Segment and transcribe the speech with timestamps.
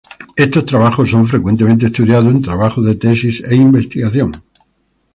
[0.35, 4.31] Estos trabajos son frecuentemente estudiados en trabajos de tesis e investigación.